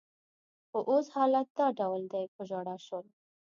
[0.69, 3.05] خو اوس حالت دا ډول دی، په ژړا شول.